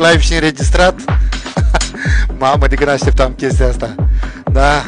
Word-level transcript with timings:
live 0.00 0.18
și 0.18 0.32
înregistrat. 0.32 0.94
Mamă, 2.38 2.66
de 2.66 2.74
când 2.74 2.88
așteptam 2.88 3.32
chestia 3.32 3.68
asta. 3.68 3.94
Da. 4.52 4.84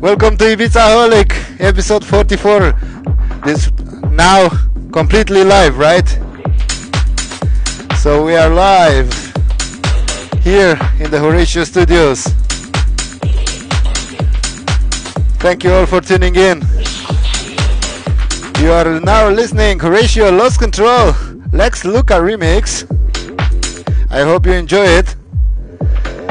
Welcome 0.00 0.36
to 0.36 0.44
Ibizaholic, 0.44 1.32
episode 1.58 2.04
44. 2.04 2.78
This 3.44 3.68
now 4.10 4.50
completely 4.90 5.42
live, 5.42 5.76
right? 5.78 6.20
So 8.00 8.22
we 8.22 8.38
are 8.38 8.48
live 8.48 9.32
here 10.42 10.78
in 11.00 11.10
the 11.10 11.18
Horatio 11.18 11.64
Studios. 11.64 12.34
Thank 15.38 15.62
you 15.62 15.74
all 15.74 15.86
for 15.86 16.00
tuning 16.00 16.36
in. 16.36 16.62
You 18.62 18.72
are 18.72 19.00
now 19.00 19.28
listening 19.28 19.78
Horatio 19.80 20.30
Lost 20.30 20.58
Control 20.58 21.12
Lex 21.52 21.84
Luca 21.84 22.18
remix. 22.18 22.86
I 24.14 24.22
hope 24.22 24.46
you 24.46 24.52
enjoy 24.52 24.86
it. 24.86 25.16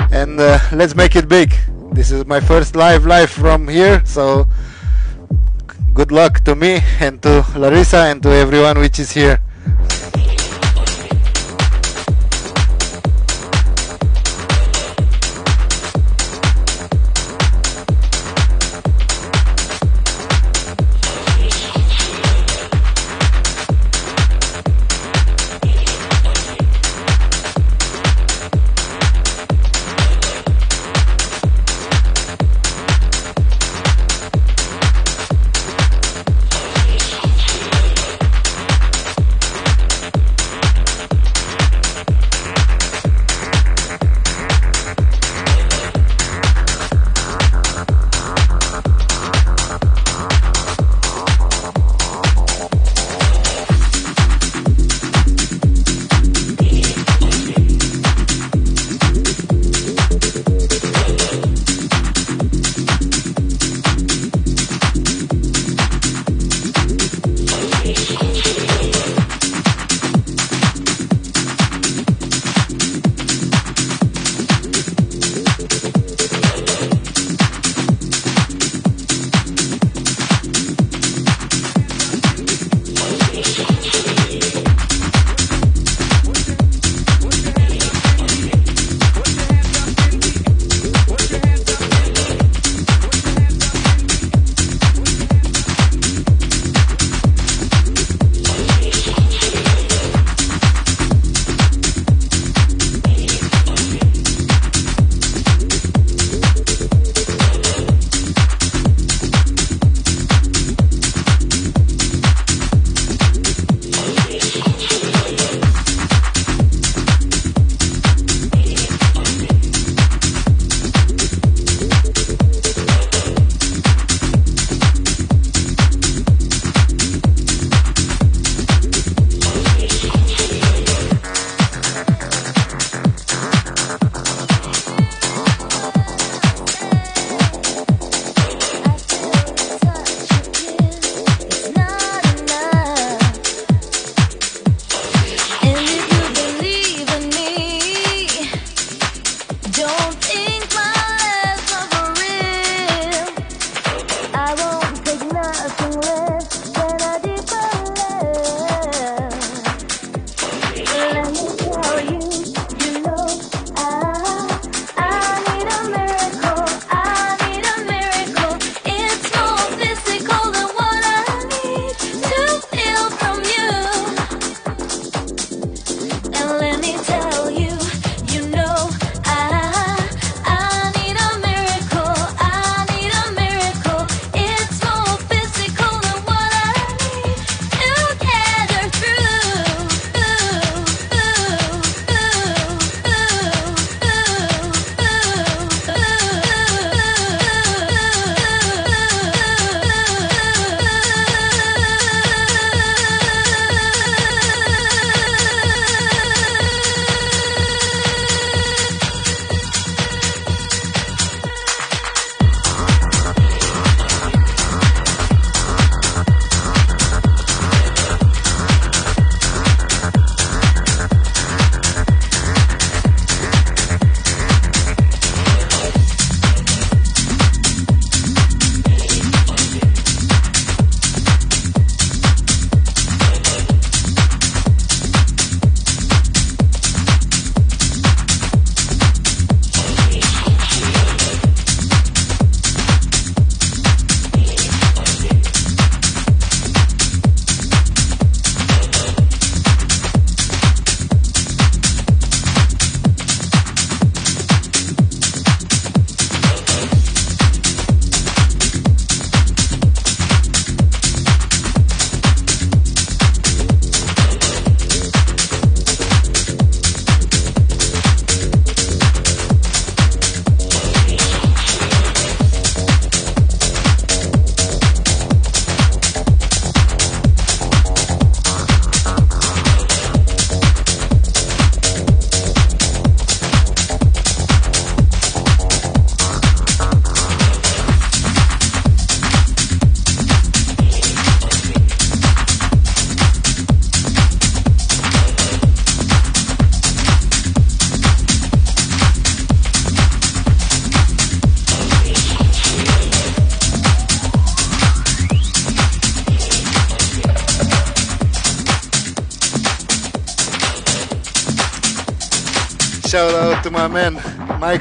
And 0.09 0.39
uh, 0.39 0.57
let's 0.71 0.95
make 0.95 1.17
it 1.17 1.27
big. 1.27 1.53
This 1.91 2.11
is 2.11 2.25
my 2.25 2.39
first 2.39 2.77
live 2.77 3.05
live 3.05 3.29
from 3.29 3.67
here, 3.67 4.01
so 4.05 4.47
good 5.93 6.09
luck 6.09 6.39
to 6.45 6.55
me 6.55 6.79
and 7.01 7.21
to 7.23 7.45
Larissa 7.57 8.07
and 8.07 8.23
to 8.23 8.29
everyone 8.29 8.79
which 8.79 8.99
is 8.99 9.11
here. 9.11 9.42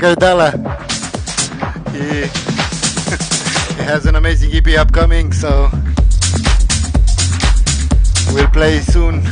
Ardala. 0.02 0.50
He, 1.92 2.26
he 3.76 3.82
has 3.82 4.06
an 4.06 4.16
amazing 4.16 4.52
EP 4.52 4.76
upcoming, 4.76 5.32
so 5.32 5.70
we'll 8.34 8.48
play 8.48 8.80
soon. 8.80 9.22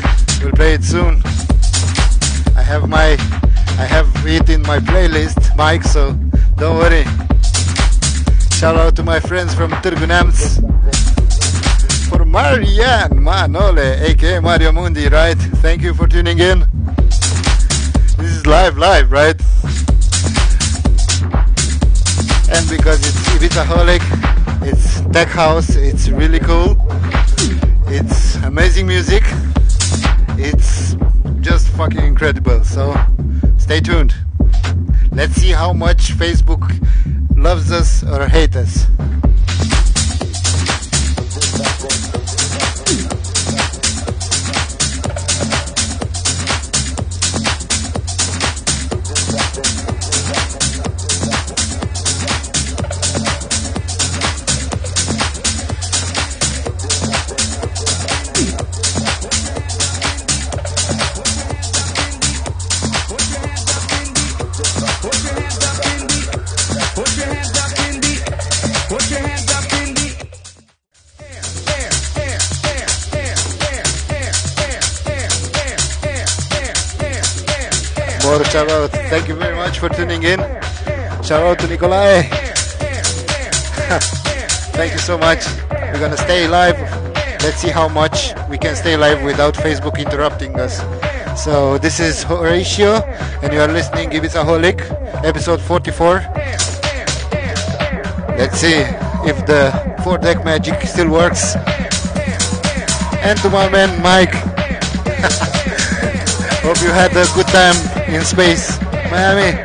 We'll 0.40 0.52
play 0.52 0.74
it 0.74 0.84
soon. 0.84 1.22
I 2.56 2.62
have 2.62 2.88
my 2.88 3.16
I 3.80 3.84
have 3.84 4.08
it 4.24 4.48
in 4.48 4.62
my 4.62 4.78
playlist, 4.78 5.56
Mike, 5.56 5.82
so 5.82 6.12
don't 6.56 6.76
worry. 6.76 7.04
Shout 8.56 8.76
out 8.76 8.94
to 8.96 9.02
my 9.02 9.18
friends 9.18 9.54
from 9.54 9.72
Turgunams. 9.82 10.60
For 12.10 12.24
Marianne 12.24 13.18
Manole, 13.18 14.02
aka 14.02 14.38
Mario 14.38 14.70
Mundi, 14.70 15.08
right? 15.08 15.38
Thank 15.64 15.82
you 15.82 15.94
for 15.94 16.06
tuning 16.06 16.38
in. 16.38 16.66
This 18.18 18.32
is 18.36 18.46
live, 18.46 18.78
live, 18.78 19.10
right? 19.10 19.40
And 22.52 22.68
because 22.68 22.98
it's 23.00 23.28
Ibizaholic, 23.30 24.02
it's 24.66 25.00
tech 25.12 25.28
house, 25.28 25.76
it's 25.76 26.08
really 26.08 26.40
cool. 26.40 26.76
It's 27.86 28.36
amazing 28.36 28.86
music. 28.86 29.22
It's 30.36 30.96
just 31.40 31.68
fucking 31.68 32.04
incredible. 32.04 32.64
So 32.64 32.94
stay 33.58 33.80
tuned. 33.80 34.14
Let's 35.12 35.34
see 35.34 35.50
how 35.50 35.72
much 35.72 36.12
Facebook 36.16 36.62
loves 37.36 37.70
us 37.72 38.02
or 38.02 38.26
hates 38.26 38.56
us. 38.56 38.86
Shout 78.50 78.68
out. 78.68 78.90
Thank 78.90 79.28
you 79.28 79.36
very 79.36 79.54
much 79.54 79.78
for 79.78 79.88
tuning 79.88 80.24
in. 80.24 80.40
Shout 81.22 81.40
out 81.46 81.60
to 81.60 81.68
Nikolai. 81.68 82.22
Thank 84.74 84.92
you 84.92 84.98
so 84.98 85.16
much. 85.16 85.46
We're 85.70 86.00
gonna 86.00 86.16
stay 86.16 86.48
live. 86.48 86.76
Let's 87.44 87.58
see 87.58 87.68
how 87.68 87.86
much 87.86 88.34
we 88.48 88.58
can 88.58 88.74
stay 88.74 88.96
live 88.96 89.22
without 89.22 89.54
Facebook 89.54 90.00
interrupting 90.00 90.58
us. 90.58 90.82
So 91.40 91.78
this 91.78 92.00
is 92.00 92.24
Horatio, 92.24 92.96
and 93.40 93.52
you 93.52 93.60
are 93.60 93.68
listening 93.68 94.10
Ibizaholic, 94.10 94.80
episode 95.24 95.60
44. 95.60 96.18
Let's 98.36 98.58
see 98.58 98.82
if 99.30 99.46
the 99.46 99.70
four 100.02 100.18
deck 100.18 100.44
magic 100.44 100.82
still 100.88 101.08
works. 101.08 101.54
And 103.22 103.38
to 103.42 103.48
my 103.48 103.68
man 103.68 104.02
Mike. 104.02 104.34
Hope 106.66 106.82
you 106.82 106.90
had 106.90 107.12
a 107.12 107.24
good 107.36 107.46
time 107.46 107.99
in 108.14 108.24
space, 108.24 108.80
Miami. 109.10 109.58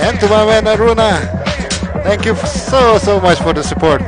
And 0.00 0.20
to 0.20 0.28
my 0.28 0.44
man 0.44 0.64
Aruna, 0.64 1.22
thank 2.02 2.24
you 2.24 2.36
so 2.36 2.98
so 2.98 3.20
much 3.20 3.38
for 3.38 3.52
the 3.52 3.62
support. 3.62 4.02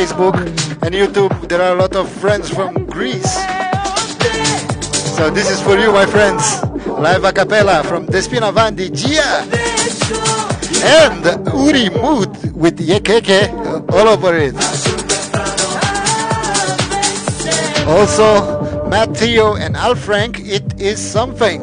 Facebook 0.00 0.34
and 0.80 0.94
YouTube. 0.94 1.46
There 1.46 1.60
are 1.60 1.76
a 1.76 1.78
lot 1.78 1.94
of 1.94 2.08
friends 2.08 2.48
from 2.48 2.86
Greece. 2.86 3.34
So 5.14 5.28
this 5.28 5.50
is 5.50 5.60
for 5.60 5.76
you, 5.76 5.92
my 5.92 6.06
friends. 6.06 6.42
Live 6.86 7.24
a 7.24 7.32
cappella 7.34 7.84
from 7.84 8.06
Despina 8.06 8.50
Vandi, 8.50 8.88
Gia. 8.88 9.44
And 10.82 11.22
Uri 11.52 11.90
Mood 11.90 12.56
with 12.56 12.78
Yekeke 12.78 13.52
all 13.92 14.08
over 14.08 14.34
it. 14.38 14.56
Also, 17.86 18.88
Matteo 18.88 19.56
and 19.56 19.76
Al 19.76 19.94
Frank, 19.94 20.40
it 20.40 20.80
is 20.80 20.98
something. 20.98 21.60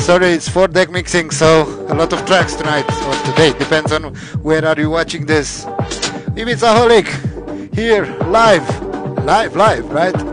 Sorry, 0.00 0.30
it's 0.32 0.48
four 0.48 0.66
deck 0.66 0.90
mixing, 0.90 1.30
so 1.30 1.68
a 1.86 1.94
lot 1.94 2.12
of 2.12 2.26
tracks 2.26 2.56
tonight 2.56 2.88
or 3.06 3.14
today. 3.30 3.56
Depends 3.56 3.92
on 3.92 4.12
where 4.42 4.64
are 4.66 4.80
you 4.80 4.90
watching 4.90 5.26
this. 5.26 5.64
Ibizaholic 6.40 7.74
here 7.74 8.06
live, 8.28 8.66
live, 9.26 9.54
live, 9.54 9.84
right? 9.90 10.29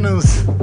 To 0.00 0.61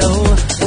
dough. 0.00 0.59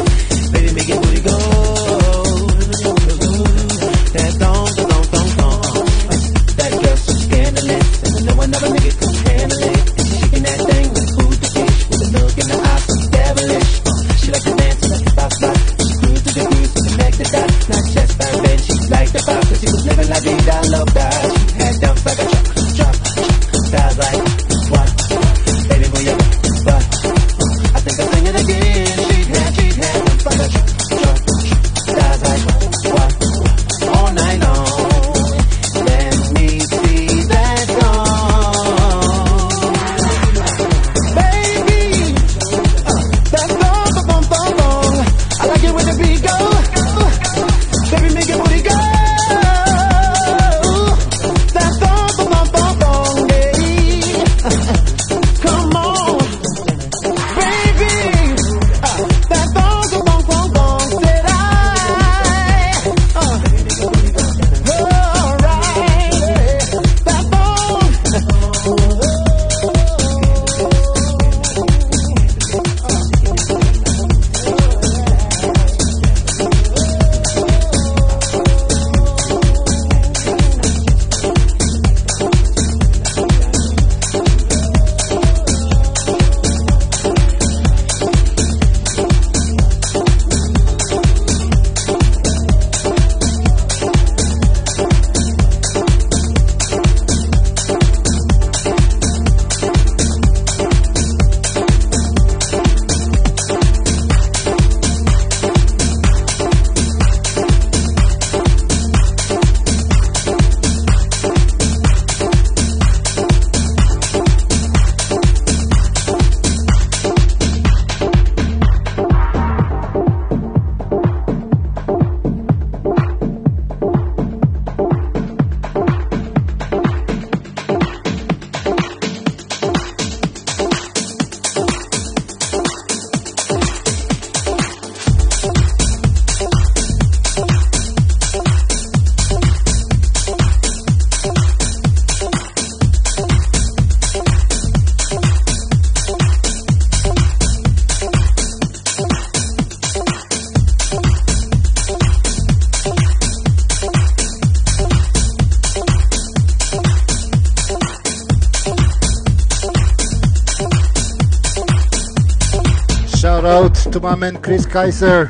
gentleman 164.24 164.42
Chris 164.42 164.66
Kaiser 164.66 165.30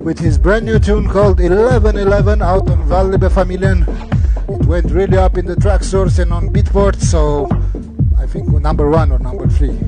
with 0.00 0.18
his 0.18 0.36
brand 0.36 0.66
new 0.66 0.78
tune 0.78 1.08
called 1.08 1.40
1111 1.40 2.42
out 2.42 2.68
on 2.68 2.84
Valle 2.84 3.16
Befamilien. 3.16 3.88
It 4.48 4.66
went 4.66 4.90
really 4.90 5.16
up 5.16 5.38
in 5.38 5.46
the 5.46 5.54
Traxsource 5.54 6.18
and 6.18 6.30
on 6.30 6.50
Beatport, 6.50 7.00
so 7.00 7.48
I 8.18 8.26
think 8.26 8.48
number 8.48 8.90
one 8.90 9.12
or 9.12 9.18
number 9.18 9.48
three. 9.48 9.78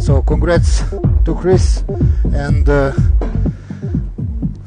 So 0.00 0.22
congrats 0.22 0.82
to 1.24 1.34
Chris, 1.36 1.84
and 2.34 2.68
uh, 2.68 2.92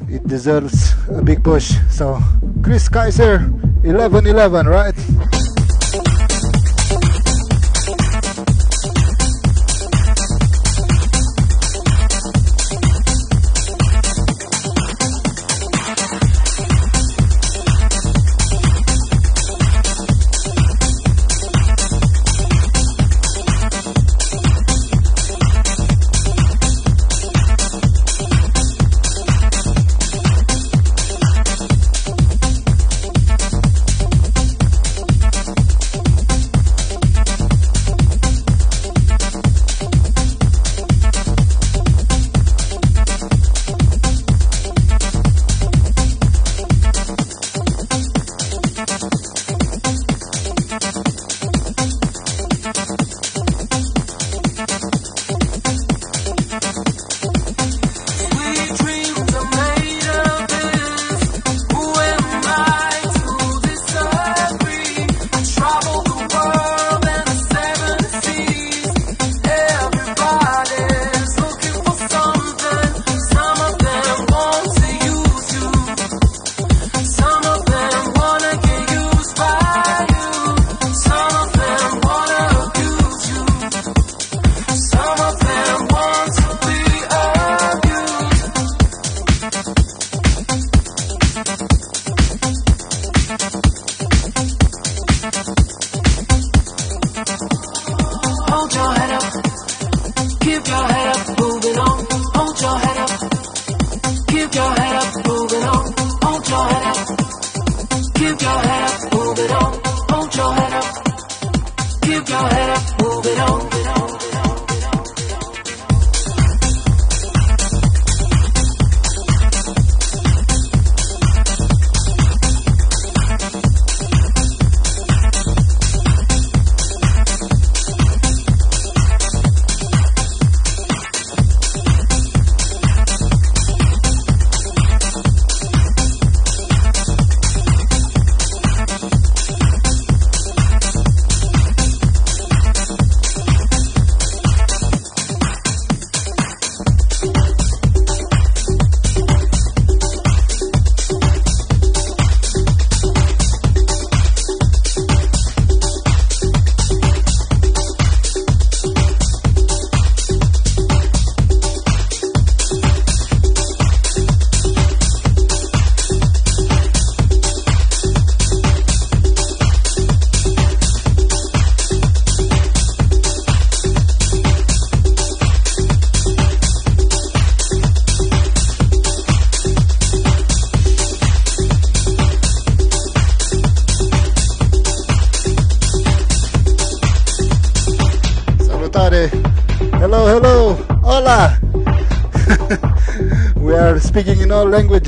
it 0.08 0.26
deserves 0.26 0.94
a 1.10 1.20
big 1.20 1.44
push. 1.44 1.74
So 1.90 2.18
Chris 2.62 2.88
Kaiser, 2.88 3.40
1111, 3.84 4.66
right? 4.66 4.94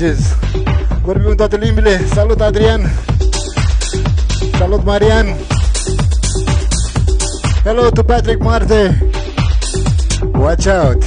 In 0.01 0.05
all 0.05 0.13
languages. 0.13 0.35
Vorbim 1.03 1.29
în 1.29 1.35
toate 1.35 1.57
limbile. 1.57 2.05
Salut, 2.13 2.41
Adrian! 2.41 2.81
Salut, 4.57 4.83
Marian! 4.83 5.25
Hello 7.63 7.89
to 7.89 8.03
Patrick 8.03 8.41
Marte! 8.41 9.11
Watch 10.33 10.65
out! 10.65 11.03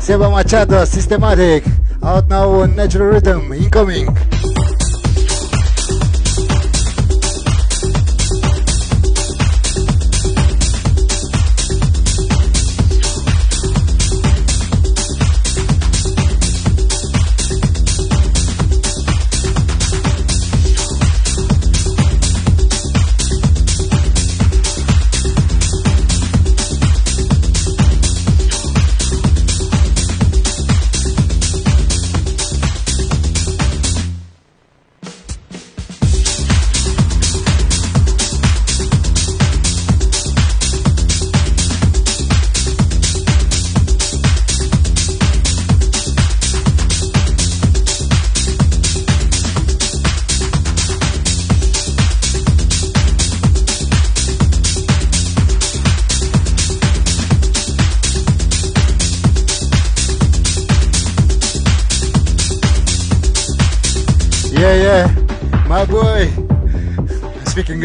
Seba 0.00 0.28
Machado, 0.28 0.84
Systematic! 0.84 1.64
Out 2.02 2.28
now 2.28 2.60
on 2.60 2.74
Natural 2.74 3.10
Rhythm, 3.10 3.52
incoming! 3.52 4.27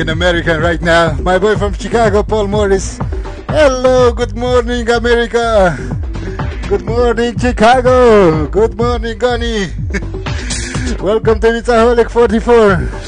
American 0.10 0.62
right 0.62 0.82
now. 0.82 1.14
My 1.22 1.38
boy 1.38 1.56
from 1.58 1.74
Chicago, 1.74 2.24
Paul 2.24 2.48
Morris. 2.48 2.98
Hello, 3.48 4.12
good 4.12 4.36
morning, 4.36 4.90
America. 4.90 5.78
Good 6.68 6.86
morning, 6.86 7.38
Chicago. 7.38 8.48
Good 8.48 8.76
morning, 8.76 9.18
Gunny. 9.18 9.68
Welcome 11.00 11.40
to 11.42 11.48
Ibizaholic 11.48 12.10
44. 12.10 13.03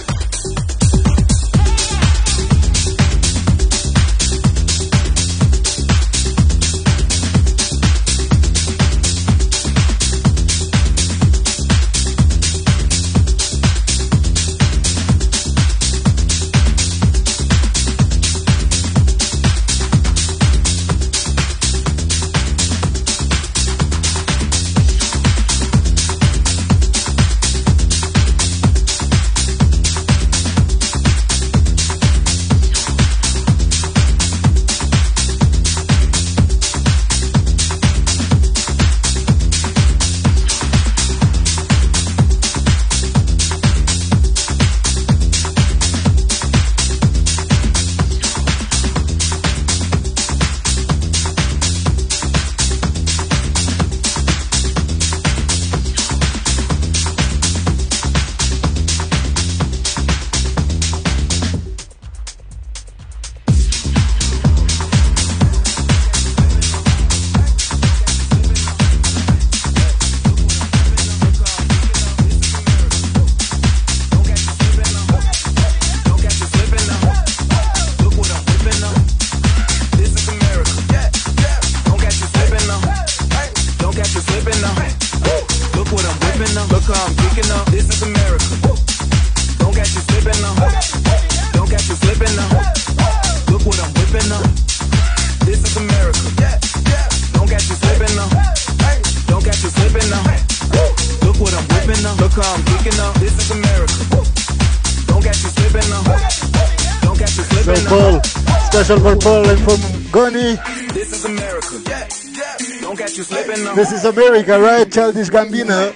Bullet 109.26 109.58
from 109.58 109.82
Goni. 110.12 110.54
This 110.94 111.12
is 111.12 111.26
America. 111.26 111.82
Yeah, 111.90 112.08
yeah. 112.30 112.82
Don't 112.82 112.96
get 112.96 113.18
you 113.18 113.24
slipping 113.24 113.64
now. 113.64 113.74
This 113.74 113.92
is 113.92 114.06
America, 114.06 114.60
right? 114.62 114.86
Childish 114.86 115.30
Gambino. 115.30 115.90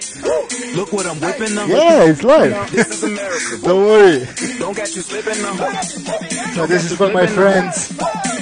Look 0.76 0.92
what 0.92 1.06
I'm 1.06 1.20
whipping 1.22 1.56
up. 1.56 1.70
Yeah, 1.70 2.10
it's 2.10 2.24
live. 2.24 2.58
Don't 3.62 3.86
worry. 3.86 4.26
Don't 4.58 4.76
get 4.76 4.96
you 4.96 5.04
slipping 5.04 5.40
now. 5.44 5.54
So 6.56 6.66
this 6.66 6.90
is 6.90 6.98
for 6.98 7.14
my 7.14 7.28
friends. 7.28 7.94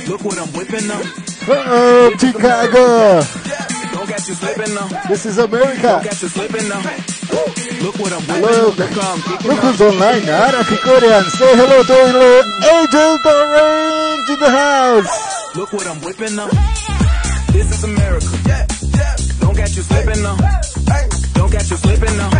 Look 0.07 0.23
what 0.23 0.39
I'm 0.39 0.47
whipping 0.55 0.89
up. 0.89 1.03
Uh-oh, 1.51 2.15
Chicago. 2.17 3.19
Don't 3.91 4.07
get 4.07 4.25
you 4.25 4.35
slipping 4.35 4.73
now. 4.73 4.87
This 5.09 5.25
is 5.25 5.37
America. 5.37 5.81
Don't 5.81 6.03
get 6.03 6.21
you 6.21 6.29
slipping 6.29 6.69
now. 6.69 6.79
Look 7.83 7.99
what 7.99 8.13
I'm 8.13 8.23
hello. 8.23 8.71
Look, 8.71 8.79
look 8.79 9.59
who's 9.59 9.81
online. 9.81 10.23
Ara 10.29 10.63
Kikorian. 10.63 11.23
Say 11.35 11.55
hello 11.59 11.83
to 11.83 11.93
hello. 12.07 12.41
Angel 12.71 13.17
Torres 13.19 13.86
in 14.37 14.43
the 14.43 14.49
house. 14.49 15.55
Look 15.55 15.73
what 15.73 15.87
I'm 15.87 16.01
whipping 16.01 16.37
up. 16.39 16.51
This 17.53 17.71
is 17.71 17.83
America. 17.83 18.27
Don't 19.39 19.55
catch 19.55 19.75
you 19.75 19.83
slipping 19.83 20.25
up. 20.25 20.39
Don't 21.33 21.51
catch 21.51 21.71
you 21.71 21.77
slipping 21.77 22.19
up. 22.19 22.33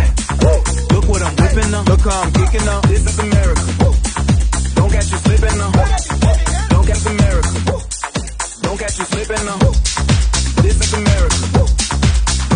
Look 0.92 1.08
what 1.08 1.22
I'm 1.22 1.34
whipping 1.36 1.74
up. 1.74 1.86
Look 1.88 2.00
how 2.00 2.22
I'm 2.22 2.32
kicking 2.32 2.68
up. 2.68 2.82
This 2.86 3.02
is 3.06 3.18
America. 3.18 3.64
Don't 4.74 4.92
catch 4.92 5.10
you 5.10 5.18
slipping 5.26 5.60
up. 5.60 5.72
Don't 6.70 6.86
catch 6.86 7.06
America. 7.06 7.50
Don't 8.62 8.78
catch 8.78 8.98
you 8.98 9.04
slipping 9.04 9.44
now. 9.46 9.58
This 10.62 10.76
is 10.80 10.92
America. 10.94 11.36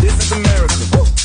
This 0.01 0.15
is 0.23 0.31
America. 0.31 1.22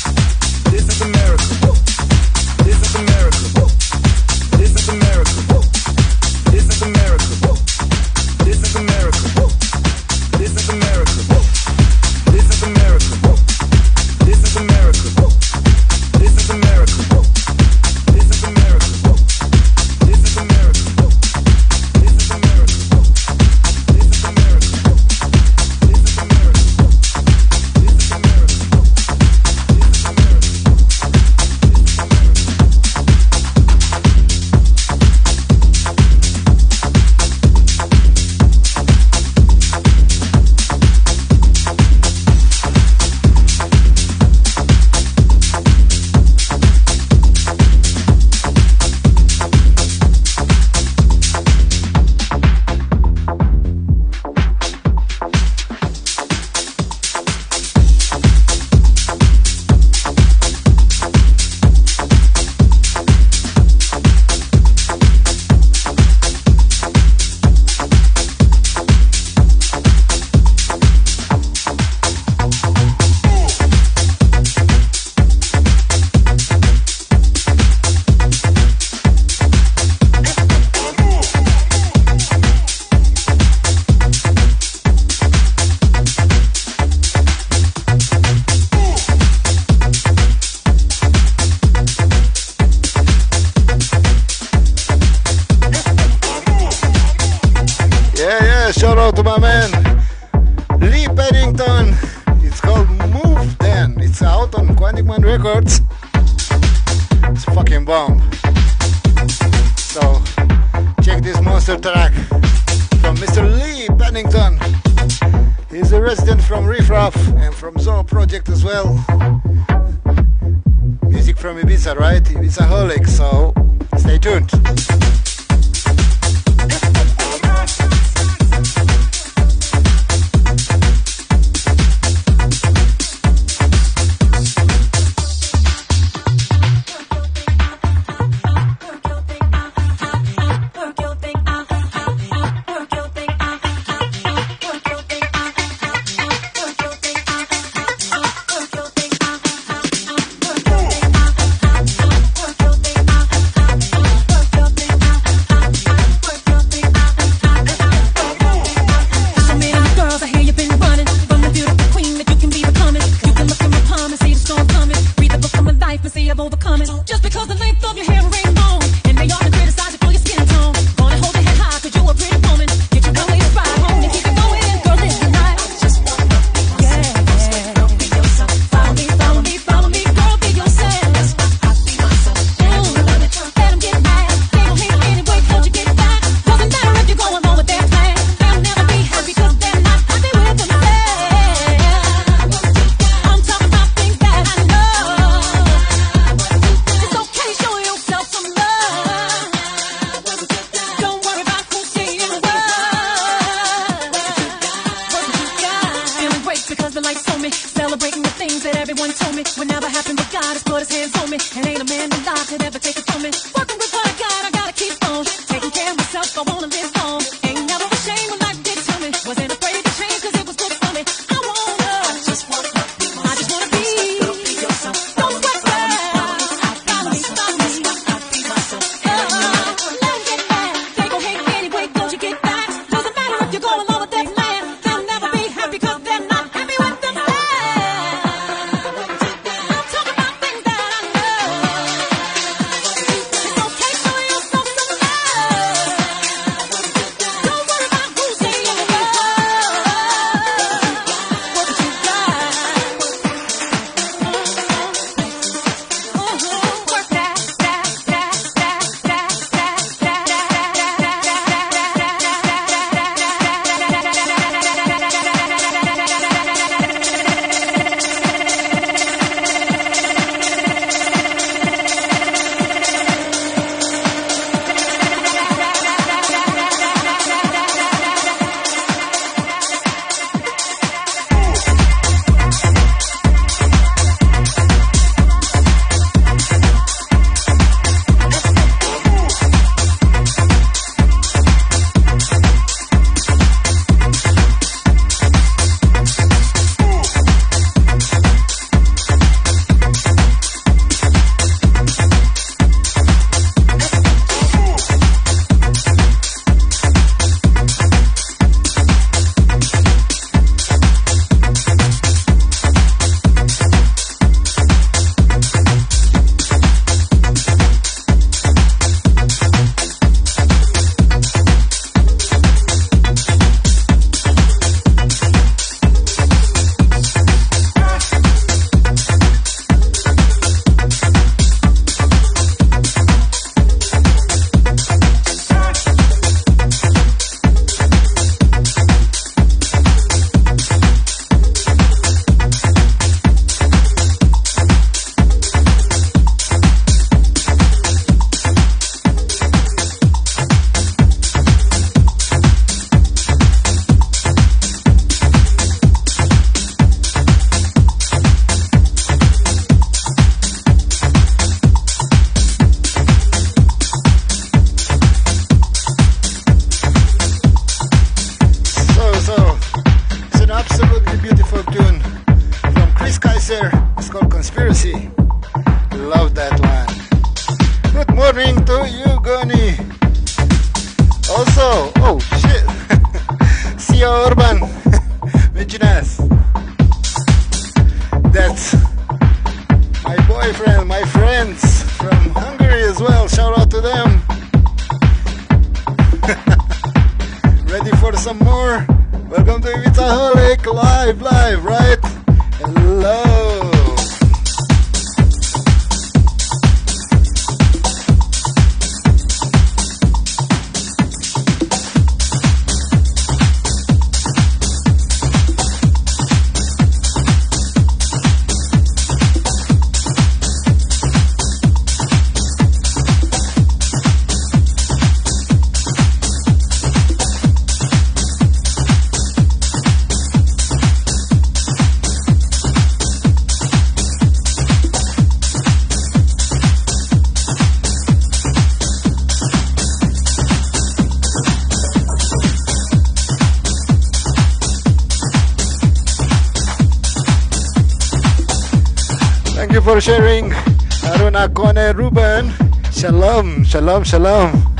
Shalom, 453.79 454.03
shalom, 454.03 454.75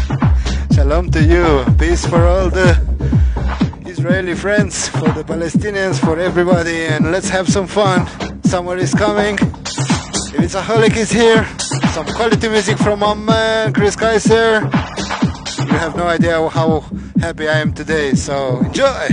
shalom. 0.73 1.09
To 1.11 1.23
you. 1.23 1.63
Peace 1.77 2.05
for 2.05 2.21
all 2.27 2.49
the 2.49 2.75
Israeli 3.85 4.35
friends, 4.35 4.89
for 4.89 5.07
the 5.13 5.23
Palestinians, 5.23 5.97
for 5.97 6.19
everybody. 6.19 6.83
And 6.83 7.09
let's 7.09 7.29
have 7.29 7.47
some 7.47 7.65
fun. 7.65 8.05
Summer 8.43 8.75
is 8.75 8.93
coming. 8.93 9.37
Ibizaholic 10.35 10.97
is 10.97 11.11
here. 11.13 11.47
Some 11.93 12.07
quality 12.07 12.49
music 12.49 12.77
from 12.77 12.99
my 12.99 13.13
man 13.13 13.71
Chris 13.71 13.95
Kaiser. 13.95 14.67
You 15.59 15.77
have 15.79 15.95
no 15.95 16.03
idea 16.03 16.49
how 16.49 16.81
happy 17.21 17.47
I 17.47 17.59
am 17.59 17.71
today. 17.71 18.15
So 18.15 18.59
enjoy. 18.59 19.07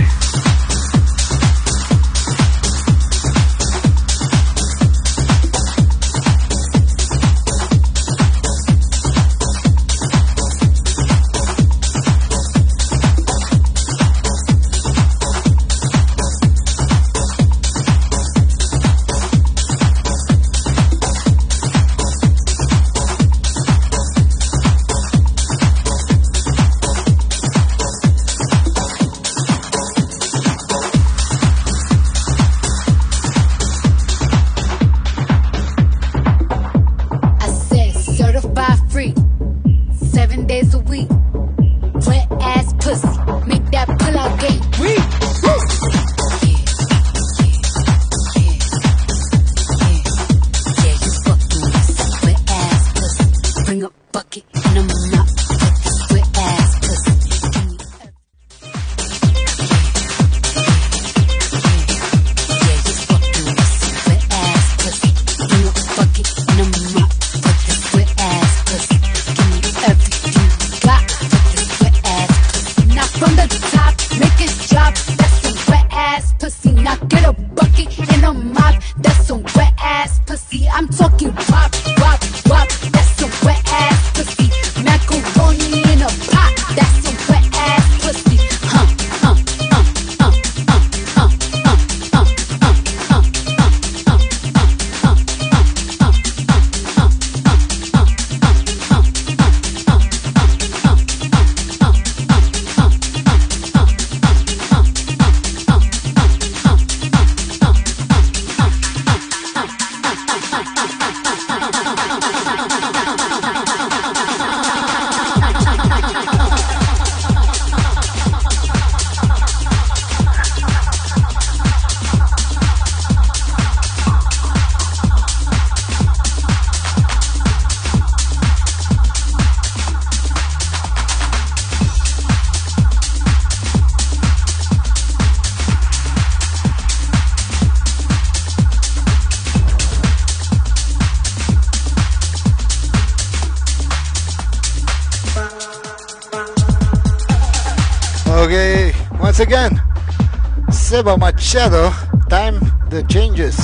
Seba 151.07 151.17
Machado, 151.17 151.89
time 152.27 152.59
the 152.89 153.01
changes. 153.03 153.57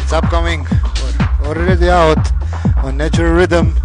It's 0.00 0.12
upcoming, 0.12 0.66
already 1.44 1.88
out 1.88 2.18
on 2.78 2.96
Natural 2.96 3.32
Rhythm. 3.32 3.76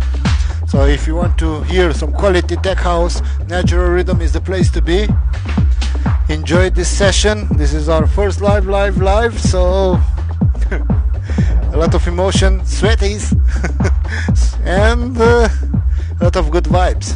So 0.68 0.86
if 0.86 1.06
you 1.06 1.14
want 1.14 1.38
to 1.38 1.62
hear 1.66 1.94
some 1.94 2.12
quality 2.12 2.56
tech 2.56 2.80
house, 2.80 3.22
Natural 3.48 3.92
Rhythm 3.92 4.22
is 4.22 4.34
the 4.34 4.42
place 4.42 4.72
to 4.72 4.82
be. 4.82 5.08
Enjoy 6.30 6.72
this 6.72 6.90
session. 6.90 7.48
This 7.58 7.76
is 7.76 7.88
our 7.90 8.08
first 8.08 8.42
live, 8.42 8.66
live, 8.66 8.98
live. 8.98 9.40
So 9.40 10.02
a 10.72 11.78
lot 11.78 11.94
of 11.94 12.08
emotion, 12.08 12.62
sweaties, 12.62 13.38
and 14.66 15.16
uh, 15.22 15.48
a 16.20 16.24
lot 16.24 16.36
of 16.38 16.50
good 16.50 16.64
vibes. 16.64 17.13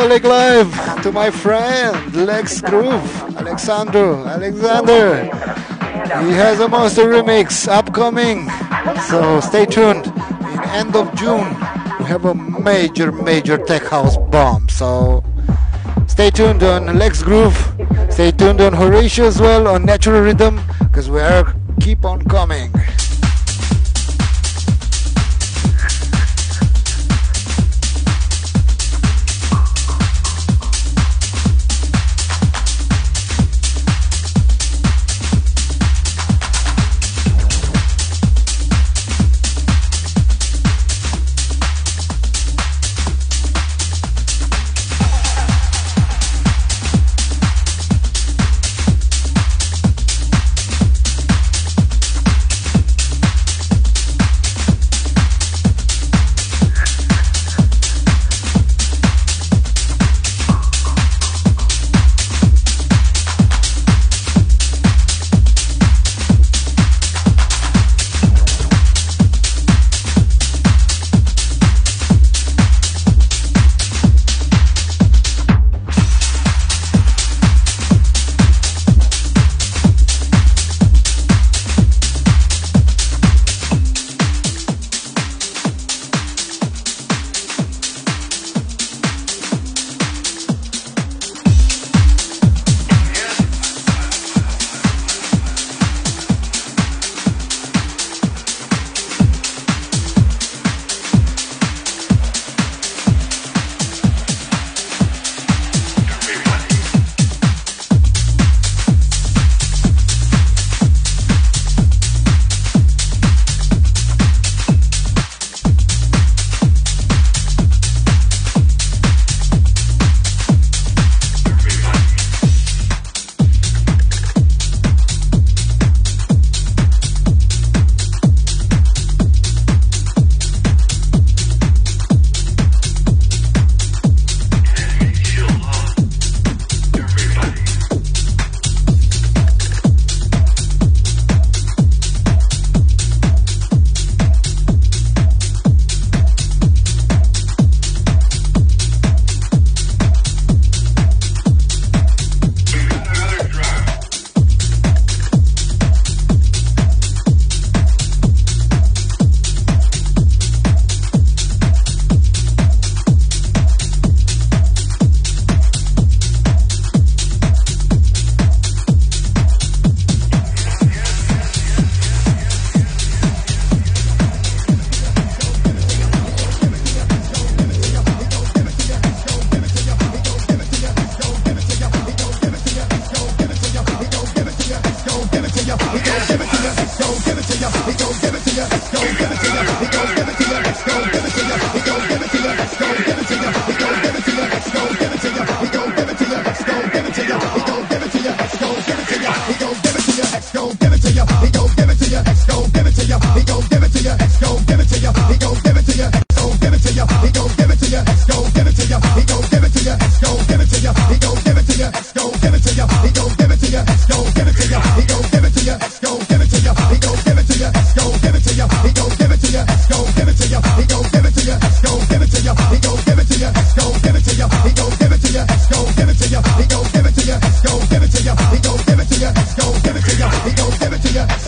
Live 0.00 1.02
to 1.02 1.12
my 1.12 1.30
friend 1.30 2.16
Lex 2.16 2.62
Groove, 2.62 3.36
Alexandro, 3.36 4.24
Alexander. 4.26 5.24
He 6.24 6.32
has 6.32 6.58
a 6.60 6.68
monster 6.68 7.04
remix 7.04 7.68
upcoming, 7.68 8.48
so 9.08 9.40
stay 9.40 9.66
tuned. 9.66 10.06
In 10.06 10.60
end 10.70 10.96
of 10.96 11.14
June, 11.14 11.46
we 11.98 12.06
have 12.06 12.24
a 12.24 12.34
major, 12.34 13.12
major 13.12 13.58
tech 13.58 13.82
house 13.82 14.16
bomb. 14.16 14.68
So 14.70 15.22
stay 16.08 16.30
tuned 16.30 16.62
on 16.62 16.98
Lex 16.98 17.22
Groove. 17.22 17.56
Stay 18.08 18.30
tuned 18.30 18.62
on 18.62 18.72
Horatio 18.72 19.26
as 19.26 19.38
well 19.38 19.68
on 19.68 19.84
Natural 19.84 20.22
Rhythm, 20.22 20.60
because 20.78 21.10
we 21.10 21.20
are 21.20 21.54
keep 21.78 22.06
on 22.06 22.22
coming. 22.24 22.72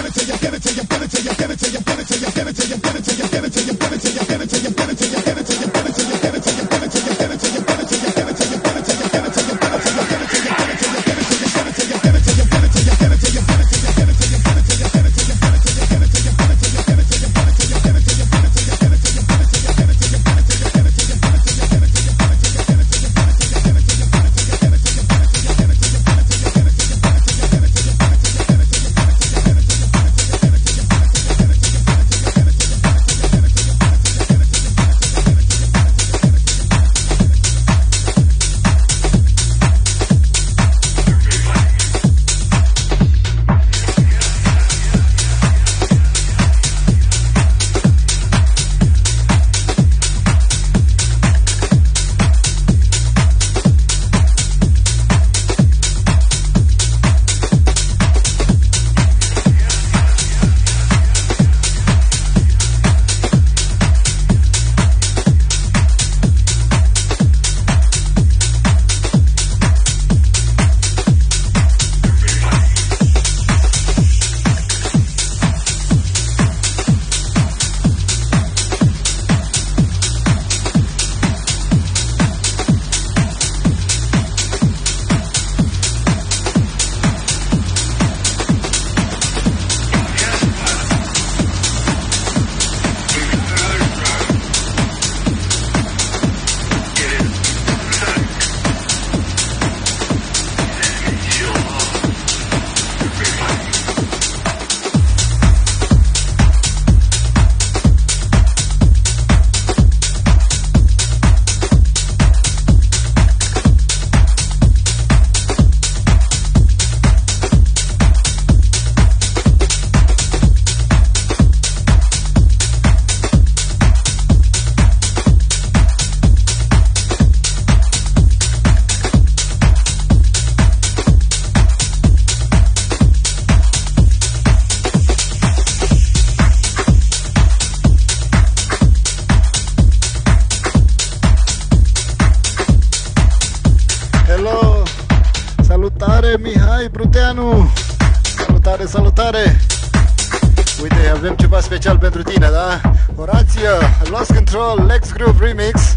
special 151.75 151.97
pentru 151.97 152.23
tine, 152.23 152.49
da? 152.51 152.81
Horația, 153.15 153.71
Lost 154.09 154.33
Control, 154.33 154.85
Lex 154.87 155.13
Groove 155.13 155.45
Remix 155.45 155.95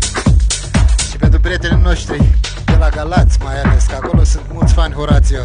și 1.11 1.17
pentru 1.17 1.41
prietenii 1.41 1.83
noștri 1.83 2.17
de 2.65 2.77
la 2.79 2.89
Galați 2.89 3.39
mai 3.43 3.61
ales, 3.65 3.85
că 3.85 3.95
acolo 4.03 4.25
sunt 4.25 4.43
mulți 4.53 4.73
fani 4.73 4.95
Horația. 4.95 5.41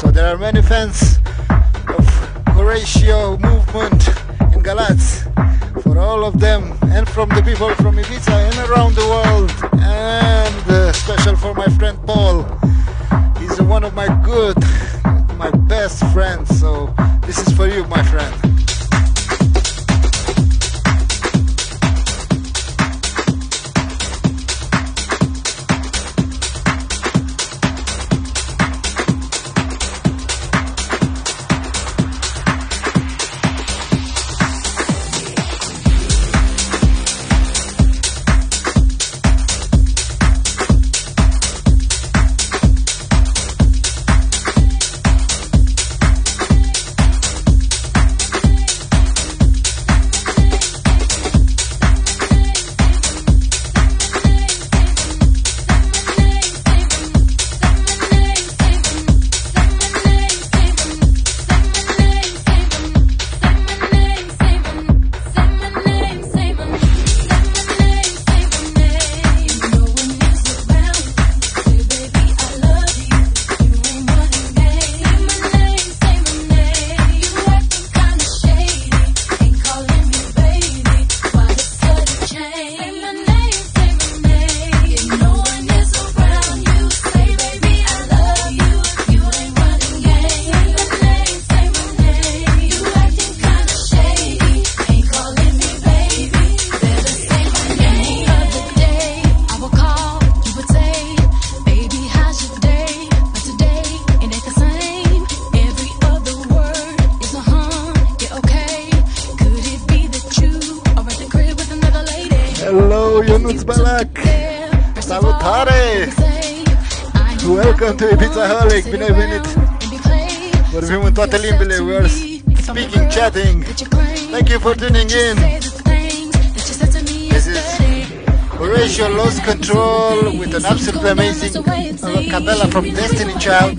So 0.00 0.10
there 0.10 0.26
are 0.26 0.36
many 0.36 0.62
fans 0.62 1.20
of 1.98 2.06
Horatio 2.54 3.36
movement 3.40 4.24
in 4.54 4.62
Galați. 4.62 5.28
For 5.82 5.96
all 5.98 6.22
of 6.22 6.34
them 6.38 6.62
and 6.94 7.08
from 7.08 7.28
the 7.28 7.42
people 7.42 7.74
from 7.74 7.98
Ibiza 7.98 8.36
and 8.48 8.58
around 8.68 8.94
the 8.94 9.06
world 9.14 9.50
and 9.72 10.64
uh, 10.70 10.92
special 10.92 11.36
for 11.36 11.52
my 11.56 11.68
friend 11.78 11.96
Paul. 12.04 12.36
He's 13.40 13.60
one 13.60 13.84
of 13.86 13.92
my 13.94 14.08
good, 14.24 14.56
my 15.38 15.50
best 15.50 15.98
friends. 16.14 16.58
So 16.60 16.94
this 17.26 17.38
is 17.44 17.52
for 17.56 17.66
you, 17.74 17.84
my 17.96 18.02
friend. 18.02 18.45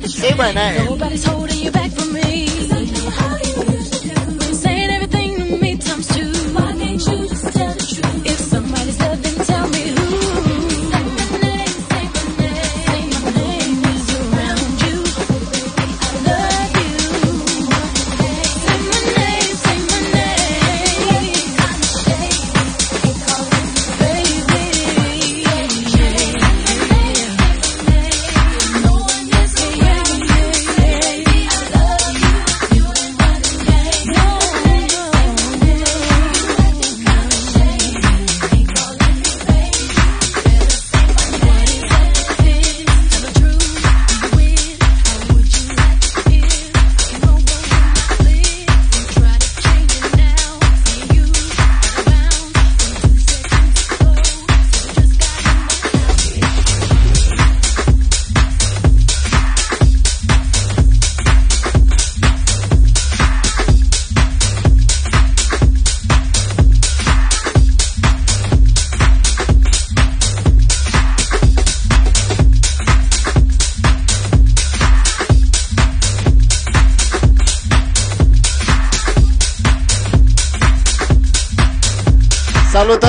Child. 0.07 0.25
Say 0.25 0.33
my 0.35 0.51
name. 0.51 0.96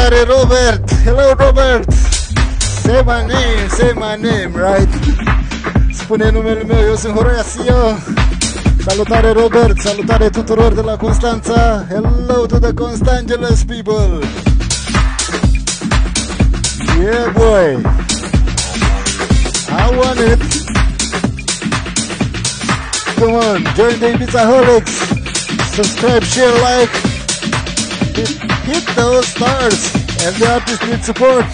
Salutare 0.09 0.25
Robert! 0.25 0.91
Hello 1.05 1.35
Robert! 1.35 1.93
Say 1.93 3.03
my 3.03 3.27
name, 3.27 3.69
say 3.69 3.93
my 3.93 4.17
name, 4.17 4.55
right? 4.55 4.89
Spune 5.93 6.31
numele 6.31 6.65
meu, 6.65 6.79
eu 6.79 6.97
sunt 6.97 7.15
Horacio. 7.15 7.99
Salutare 8.87 9.33
Robert, 9.33 9.79
salutare 9.81 10.31
tuturor 10.31 10.75
de 10.75 10.81
la 10.81 10.97
Constanța. 10.97 11.85
Hello 11.89 12.47
to 12.47 12.59
the 12.59 12.73
Constangeles 12.73 13.65
people. 13.65 14.21
Yeah 16.99 17.33
boy. 17.35 17.83
I 19.69 19.91
want 19.95 20.21
it. 20.21 20.41
Come 23.19 23.35
on, 23.35 23.63
join 23.77 23.99
the 23.99 24.13
Ibiza 24.15 24.47
Holics. 24.47 24.95
Subscribe, 25.75 26.25
share, 26.25 26.59
like. 26.63 27.08
Hit, 28.69 28.85
those 28.95 29.27
stars. 29.29 29.95
Every 30.27 30.47
artist 30.47 30.87
needs 30.87 31.07
support. 31.07 31.47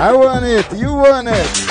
I 0.00 0.14
want 0.16 0.46
it. 0.46 0.64
You 0.78 0.94
want 0.94 1.28
it. 1.28 1.67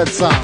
Spezza. 0.00 0.39